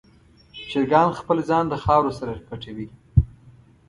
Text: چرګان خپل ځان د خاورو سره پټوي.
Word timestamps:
چرګان 0.69 1.09
خپل 1.19 1.37
ځان 1.49 1.65
د 1.69 1.73
خاورو 1.83 2.11
سره 2.19 2.33
پټوي. 2.47 2.87